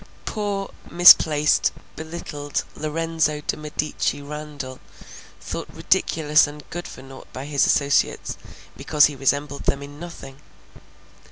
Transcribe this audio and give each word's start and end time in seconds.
Poor 0.25 0.71
misplaced, 0.89 1.71
belittled 1.95 2.63
Lorenzo 2.75 3.39
de 3.41 3.55
Medici 3.55 4.19
Randall, 4.19 4.79
thought 5.39 5.67
ridiculous 5.71 6.47
and 6.47 6.67
good 6.71 6.87
for 6.87 7.03
naught 7.03 7.31
by 7.31 7.45
his 7.45 7.67
associates, 7.67 8.35
because 8.75 9.05
he 9.05 9.15
resembled 9.15 9.65
them 9.65 9.83
in 9.83 9.99
nothing! 9.99 10.39